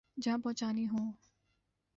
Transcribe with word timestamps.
جہاں 0.17 0.37
پہنچانی 0.37 0.85
ہوں۔ 0.87 1.07